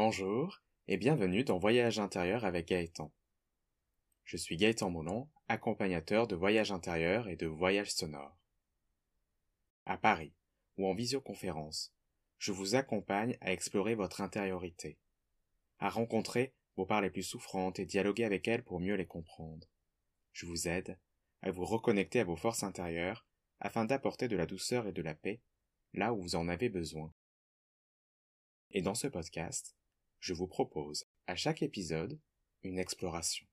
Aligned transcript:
Bonjour 0.00 0.62
et 0.86 0.96
bienvenue 0.96 1.42
dans 1.42 1.58
Voyage 1.58 1.98
intérieur 1.98 2.44
avec 2.44 2.68
Gaëtan. 2.68 3.12
Je 4.22 4.36
suis 4.36 4.56
Gaëtan 4.56 4.90
Moulon, 4.90 5.28
accompagnateur 5.48 6.28
de 6.28 6.36
voyage 6.36 6.70
intérieur 6.70 7.26
et 7.26 7.34
de 7.34 7.48
voyage 7.48 7.90
sonore. 7.90 8.38
À 9.86 9.98
Paris 9.98 10.32
ou 10.76 10.86
en 10.86 10.94
visioconférence, 10.94 11.92
je 12.38 12.52
vous 12.52 12.76
accompagne 12.76 13.36
à 13.40 13.52
explorer 13.52 13.96
votre 13.96 14.20
intériorité, 14.20 15.00
à 15.80 15.90
rencontrer 15.90 16.54
vos 16.76 16.86
parts 16.86 17.02
les 17.02 17.10
plus 17.10 17.24
souffrantes 17.24 17.80
et 17.80 17.84
dialoguer 17.84 18.22
avec 18.22 18.46
elles 18.46 18.62
pour 18.62 18.78
mieux 18.78 18.94
les 18.94 19.04
comprendre. 19.04 19.66
Je 20.30 20.46
vous 20.46 20.68
aide 20.68 20.96
à 21.42 21.50
vous 21.50 21.64
reconnecter 21.64 22.20
à 22.20 22.24
vos 22.24 22.36
forces 22.36 22.62
intérieures 22.62 23.26
afin 23.58 23.84
d'apporter 23.84 24.28
de 24.28 24.36
la 24.36 24.46
douceur 24.46 24.86
et 24.86 24.92
de 24.92 25.02
la 25.02 25.16
paix 25.16 25.40
là 25.92 26.12
où 26.12 26.22
vous 26.22 26.36
en 26.36 26.46
avez 26.46 26.68
besoin. 26.68 27.12
Et 28.70 28.80
dans 28.80 28.94
ce 28.94 29.08
podcast, 29.08 29.74
je 30.20 30.34
vous 30.34 30.46
propose 30.46 31.06
à 31.26 31.36
chaque 31.36 31.62
épisode 31.62 32.18
une 32.62 32.78
exploration. 32.78 33.46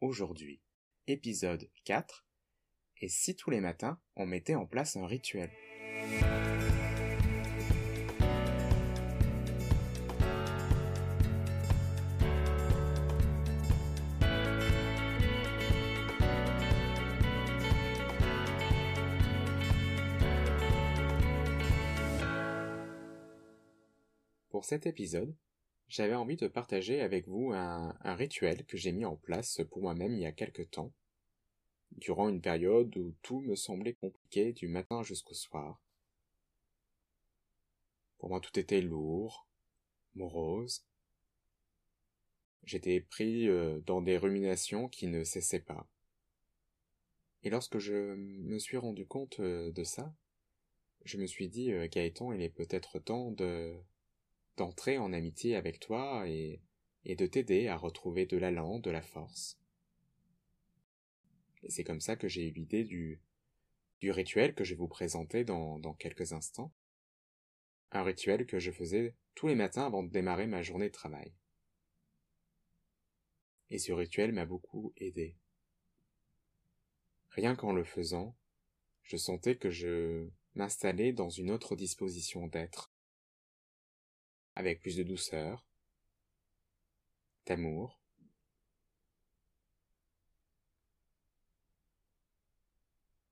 Aujourd'hui, 0.00 0.60
épisode 1.06 1.70
4, 1.84 2.26
et 3.00 3.08
si 3.08 3.34
tous 3.34 3.50
les 3.50 3.60
matins 3.60 4.00
on 4.14 4.26
mettait 4.26 4.54
en 4.54 4.66
place 4.66 4.96
un 4.96 5.06
rituel. 5.06 5.50
Pour 24.48 24.64
cet 24.64 24.86
épisode, 24.86 25.36
j'avais 25.88 26.14
envie 26.14 26.36
de 26.36 26.48
partager 26.48 27.00
avec 27.00 27.28
vous 27.28 27.52
un, 27.52 27.96
rituel 28.14 28.64
que 28.66 28.76
j'ai 28.76 28.92
mis 28.92 29.04
en 29.04 29.16
place 29.16 29.60
pour 29.70 29.82
moi-même 29.82 30.14
il 30.14 30.20
y 30.20 30.26
a 30.26 30.32
quelque 30.32 30.62
temps, 30.62 30.92
durant 31.92 32.28
une 32.28 32.40
période 32.40 32.96
où 32.96 33.14
tout 33.22 33.40
me 33.40 33.54
semblait 33.54 33.94
compliqué 33.94 34.52
du 34.52 34.68
matin 34.68 35.02
jusqu'au 35.02 35.34
soir. 35.34 35.80
Pour 38.18 38.30
moi 38.30 38.40
tout 38.40 38.58
était 38.58 38.80
lourd, 38.80 39.46
morose. 40.14 40.84
J'étais 42.64 43.00
pris 43.00 43.48
euh, 43.48 43.78
dans 43.86 44.02
des 44.02 44.18
ruminations 44.18 44.88
qui 44.88 45.06
ne 45.06 45.22
cessaient 45.22 45.60
pas. 45.60 45.86
Et 47.44 47.50
lorsque 47.50 47.78
je 47.78 48.14
me 48.16 48.58
suis 48.58 48.76
rendu 48.76 49.06
compte 49.06 49.38
euh, 49.38 49.70
de 49.70 49.84
ça, 49.84 50.12
je 51.04 51.16
me 51.16 51.26
suis 51.26 51.48
dit, 51.48 51.72
euh, 51.72 51.86
Gaëtan, 51.86 52.32
il 52.32 52.42
est 52.42 52.48
peut-être 52.48 52.98
temps 52.98 53.30
de 53.30 53.76
d'entrer 54.56 54.98
en 54.98 55.12
amitié 55.12 55.56
avec 55.56 55.80
toi 55.80 56.28
et, 56.28 56.60
de 57.04 57.26
t'aider 57.26 57.68
à 57.68 57.76
retrouver 57.76 58.26
de 58.26 58.36
l'allant, 58.36 58.78
de 58.78 58.90
la 58.90 59.02
force. 59.02 59.60
Et 61.62 61.70
c'est 61.70 61.84
comme 61.84 62.00
ça 62.00 62.16
que 62.16 62.28
j'ai 62.28 62.48
eu 62.48 62.50
l'idée 62.50 62.84
du, 62.84 63.20
rituel 64.02 64.54
que 64.54 64.64
je 64.64 64.74
vais 64.74 64.78
vous 64.78 64.88
présenter 64.88 65.44
dans 65.44 65.94
quelques 65.94 66.32
instants. 66.32 66.72
Un 67.92 68.02
rituel 68.02 68.46
que 68.46 68.58
je 68.58 68.70
faisais 68.70 69.14
tous 69.34 69.48
les 69.48 69.54
matins 69.54 69.86
avant 69.86 70.02
de 70.02 70.10
démarrer 70.10 70.46
ma 70.46 70.62
journée 70.62 70.88
de 70.88 70.94
travail. 70.94 71.32
Et 73.70 73.78
ce 73.78 73.92
rituel 73.92 74.32
m'a 74.32 74.46
beaucoup 74.46 74.92
aidé. 74.96 75.36
Rien 77.30 77.54
qu'en 77.54 77.72
le 77.72 77.84
faisant, 77.84 78.36
je 79.02 79.16
sentais 79.16 79.56
que 79.56 79.70
je 79.70 80.28
m'installais 80.54 81.12
dans 81.12 81.28
une 81.28 81.50
autre 81.50 81.76
disposition 81.76 82.46
d'être, 82.46 82.92
avec 84.56 84.80
plus 84.80 84.96
de 84.96 85.02
douceur, 85.02 85.66
d'amour. 87.44 88.00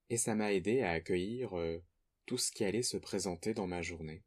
Et 0.09 0.17
ça 0.17 0.35
m'a 0.35 0.53
aidé 0.53 0.81
à 0.81 0.91
accueillir 0.91 1.57
euh, 1.57 1.83
tout 2.27 2.37
ce 2.37 2.51
qui 2.51 2.63
allait 2.63 2.83
se 2.83 2.97
présenter 2.97 3.55
dans 3.55 3.65
ma 3.65 3.81
journée, 3.81 4.23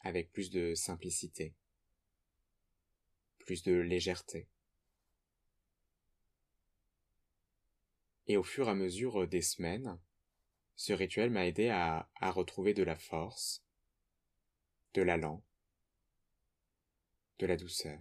avec 0.00 0.32
plus 0.32 0.50
de 0.50 0.74
simplicité, 0.74 1.54
plus 3.38 3.62
de 3.62 3.74
légèreté. 3.74 4.48
Et 8.26 8.38
au 8.38 8.42
fur 8.42 8.66
et 8.66 8.70
à 8.70 8.74
mesure 8.74 9.28
des 9.28 9.42
semaines, 9.42 10.00
ce 10.74 10.94
rituel 10.94 11.30
m'a 11.30 11.46
aidé 11.46 11.68
à 11.68 12.08
retrouver 12.30 12.72
de 12.72 12.82
la 12.82 12.96
force, 12.96 13.67
de 14.94 15.02
l'allant, 15.02 15.42
de 17.38 17.46
la 17.46 17.56
douceur. 17.56 18.00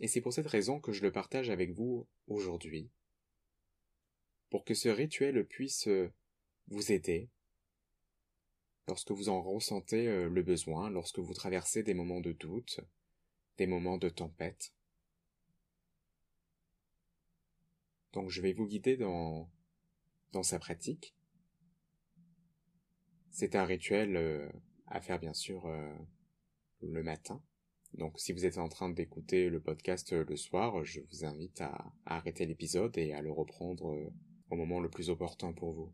Et 0.00 0.08
c'est 0.08 0.20
pour 0.20 0.32
cette 0.32 0.46
raison 0.46 0.80
que 0.80 0.92
je 0.92 1.02
le 1.02 1.12
partage 1.12 1.50
avec 1.50 1.72
vous 1.72 2.06
aujourd'hui, 2.26 2.90
pour 4.50 4.64
que 4.64 4.74
ce 4.74 4.88
rituel 4.88 5.44
puisse 5.46 5.88
euh, 5.88 6.12
vous 6.68 6.92
aider 6.92 7.28
lorsque 8.86 9.12
vous 9.12 9.28
en 9.28 9.40
ressentez 9.42 10.08
euh, 10.08 10.28
le 10.28 10.42
besoin, 10.42 10.90
lorsque 10.90 11.18
vous 11.18 11.34
traversez 11.34 11.82
des 11.82 11.94
moments 11.94 12.20
de 12.20 12.32
doute, 12.32 12.80
des 13.56 13.66
moments 13.66 13.98
de 13.98 14.08
tempête. 14.08 14.72
Donc 18.12 18.30
je 18.30 18.40
vais 18.42 18.52
vous 18.52 18.66
guider 18.66 18.96
dans, 18.96 19.50
dans 20.32 20.42
sa 20.42 20.58
pratique, 20.58 21.14
c'est 23.34 23.56
un 23.56 23.64
rituel 23.64 24.16
euh, 24.16 24.48
à 24.86 25.00
faire 25.00 25.18
bien 25.18 25.34
sûr 25.34 25.66
euh, 25.66 25.92
le 26.82 27.02
matin. 27.02 27.42
Donc 27.94 28.20
si 28.20 28.32
vous 28.32 28.46
êtes 28.46 28.58
en 28.58 28.68
train 28.68 28.88
d'écouter 28.90 29.50
le 29.50 29.60
podcast 29.60 30.12
euh, 30.12 30.24
le 30.24 30.36
soir, 30.36 30.84
je 30.84 31.00
vous 31.00 31.24
invite 31.24 31.60
à, 31.60 31.92
arrêter 32.06 32.46
l'épisode 32.46 32.96
et 32.96 33.12
à 33.12 33.22
le 33.22 33.32
reprendre 33.32 34.12
au 34.50 34.56
moment 34.56 34.78
le 34.80 34.88
plus 34.88 35.10
opportun 35.10 35.52
pour 35.52 35.72
vous. 35.72 35.92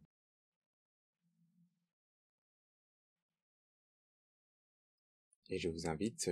Et 5.49 5.59
je 5.59 5.69
vous 5.69 5.89
invite 5.89 6.31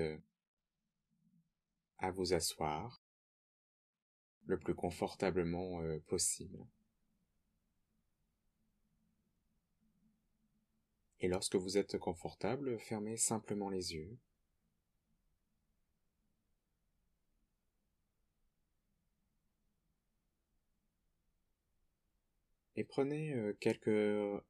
à 1.98 2.10
vous 2.10 2.34
asseoir 2.34 3.02
le 4.44 4.58
plus 4.58 4.75
confortablement 4.75 5.80
possible. 6.06 6.58
Et 11.21 11.29
lorsque 11.29 11.56
vous 11.56 11.79
êtes 11.79 11.99
confortable, 11.99 12.79
fermez 12.79 13.17
simplement 13.17 13.71
les 13.71 13.95
yeux. 13.95 14.17
Et 22.77 22.84
prenez 22.84 23.34
euh, 23.34 23.56
quelques 23.61 24.45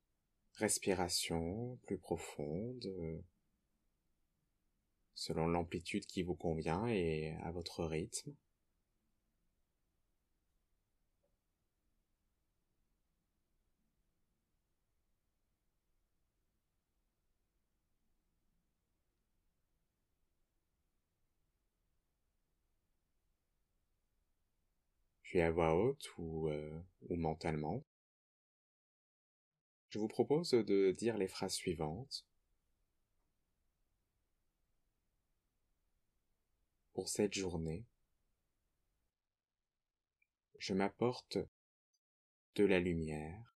respirations 0.57 1.79
plus 1.85 1.97
profondes 1.97 2.85
euh, 2.85 3.19
selon 5.15 5.47
l'amplitude 5.47 6.05
qui 6.05 6.23
vous 6.23 6.35
convient 6.35 6.87
et 6.89 7.35
à 7.43 7.51
votre 7.51 7.85
rythme. 7.85 8.35
Puis 25.29 25.43
à 25.43 25.51
voix 25.51 25.75
haute 25.75 26.11
ou, 26.17 26.49
euh, 26.49 26.83
ou 27.11 27.17
mentalement. 27.17 27.85
Je 29.91 29.99
vous 29.99 30.09
propose 30.09 30.53
de 30.53 30.91
dire 30.93 31.19
les 31.19 31.29
phrases 31.29 31.53
suivantes. 31.53 32.27
Pour 36.95 37.11
cette 37.11 37.35
journée, 37.35 37.85
je 40.59 40.73
m'apporte 40.73 41.37
de 42.55 42.65
la 42.65 42.81
lumière, 42.81 43.55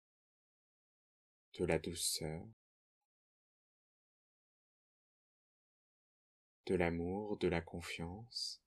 de 1.58 1.64
la 1.64 1.78
douceur, 1.78 2.46
de 6.66 6.74
l'amour, 6.74 7.38
de 7.38 7.48
la 7.48 7.62
confiance, 7.62 8.62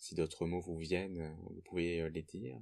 Si 0.00 0.14
d'autres 0.14 0.46
mots 0.46 0.60
vous 0.60 0.78
viennent, 0.78 1.36
vous 1.42 1.60
pouvez 1.60 2.00
euh, 2.00 2.08
les 2.08 2.22
dire. 2.22 2.58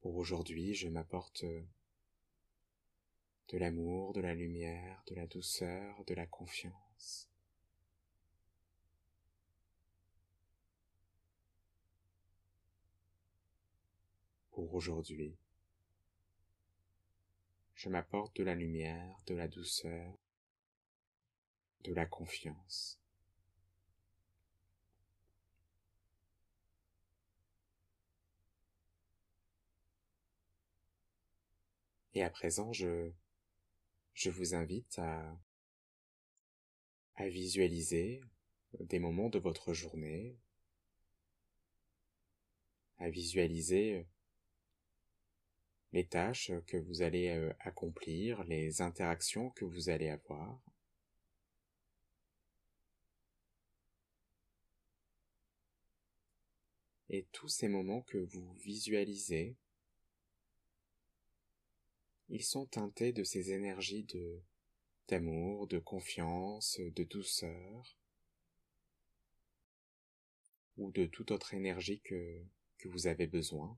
Pour 0.00 0.16
aujourd'hui, 0.16 0.74
je 0.74 0.88
m'apporte 0.88 1.42
euh, 1.42 1.60
de 3.48 3.58
l'amour, 3.58 4.12
de 4.12 4.20
la 4.20 4.34
lumière, 4.34 5.02
de 5.08 5.16
la 5.16 5.26
douceur, 5.26 6.04
de 6.04 6.14
la 6.14 6.26
confiance. 6.26 7.28
Pour 14.52 14.72
aujourd'hui, 14.74 15.36
je 17.74 17.88
m'apporte 17.88 18.36
de 18.36 18.44
la 18.44 18.54
lumière, 18.54 19.20
de 19.26 19.34
la 19.34 19.48
douceur, 19.48 20.16
de 21.82 21.92
la 21.92 22.06
confiance. 22.06 22.99
Et 32.14 32.22
à 32.22 32.30
présent, 32.30 32.72
je, 32.72 33.12
vous 34.26 34.54
invite 34.54 34.98
à, 34.98 35.38
à 37.16 37.28
visualiser 37.28 38.20
des 38.78 38.98
moments 38.98 39.28
de 39.28 39.38
votre 39.38 39.72
journée, 39.72 40.36
à 42.98 43.10
visualiser 43.10 44.06
les 45.92 46.06
tâches 46.06 46.52
que 46.66 46.76
vous 46.76 47.02
allez 47.02 47.28
euh, 47.28 47.52
accomplir, 47.60 48.44
les 48.44 48.80
interactions 48.82 49.50
que 49.50 49.64
vous 49.64 49.88
allez 49.88 50.08
avoir. 50.08 50.60
Et 57.08 57.26
tous 57.32 57.48
ces 57.48 57.66
moments 57.66 58.02
que 58.02 58.18
vous 58.18 58.54
visualisez, 58.54 59.56
ils 62.30 62.44
sont 62.44 62.66
teintés 62.66 63.12
de 63.12 63.24
ces 63.24 63.50
énergies 63.50 64.06
d'amour, 65.08 65.66
de 65.66 65.78
confiance, 65.78 66.78
de 66.78 67.02
douceur, 67.02 67.96
ou 70.76 70.92
de 70.92 71.06
toute 71.06 71.32
autre 71.32 71.54
énergie 71.54 72.00
que, 72.00 72.40
que 72.78 72.88
vous 72.88 73.08
avez 73.08 73.26
besoin. 73.26 73.76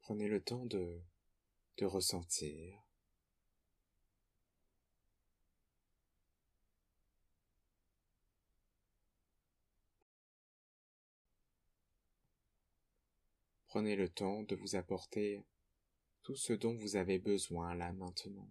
Prenez 0.00 0.26
le 0.28 0.40
temps 0.40 0.64
de, 0.64 1.02
de 1.76 1.84
ressentir. 1.84 2.87
Prenez 13.68 13.96
le 13.96 14.08
temps 14.08 14.44
de 14.44 14.56
vous 14.56 14.76
apporter 14.76 15.44
tout 16.22 16.34
ce 16.34 16.54
dont 16.54 16.74
vous 16.74 16.96
avez 16.96 17.18
besoin 17.18 17.74
là 17.74 17.92
maintenant. 17.92 18.50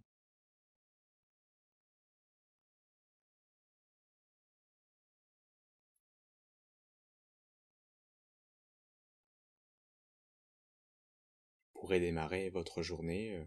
Vous 11.74 11.80
pourrez 11.80 11.98
démarrer 11.98 12.50
votre 12.50 12.82
journée 12.82 13.34
euh, 13.34 13.44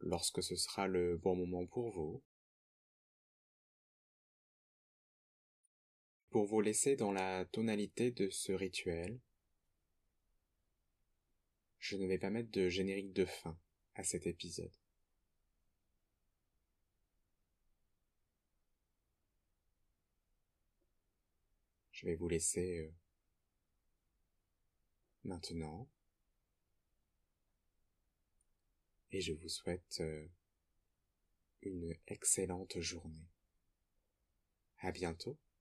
lorsque 0.00 0.42
ce 0.42 0.56
sera 0.56 0.86
le 0.86 1.18
bon 1.18 1.36
moment 1.36 1.66
pour 1.66 1.90
vous. 1.90 2.22
Pour 6.30 6.46
vous 6.46 6.62
laisser 6.62 6.96
dans 6.96 7.12
la 7.12 7.44
tonalité 7.44 8.10
de 8.10 8.30
ce 8.30 8.52
rituel, 8.52 9.20
je 11.84 11.98
ne 11.98 12.06
vais 12.06 12.16
pas 12.16 12.30
mettre 12.30 12.50
de 12.50 12.70
générique 12.70 13.12
de 13.12 13.26
fin 13.26 13.58
à 13.94 14.02
cet 14.04 14.26
épisode. 14.26 14.72
Je 21.92 22.06
vais 22.06 22.14
vous 22.14 22.28
laisser 22.28 22.78
euh, 22.78 22.90
maintenant 25.24 25.86
et 29.10 29.20
je 29.20 29.34
vous 29.34 29.50
souhaite 29.50 30.00
euh, 30.00 30.26
une 31.60 31.94
excellente 32.06 32.80
journée. 32.80 33.28
À 34.78 34.90
bientôt. 34.90 35.38